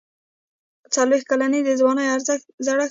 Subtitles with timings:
[0.93, 2.71] څلوېښت کلني د ځوانۍ زړښت دی.